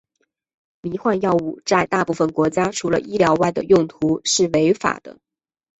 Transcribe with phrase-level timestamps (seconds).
[0.81, 5.19] 迷幻药物在大部分国家除了医疗外的用途是违法的。